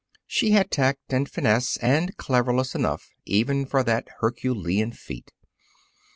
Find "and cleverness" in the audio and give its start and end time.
1.77-2.73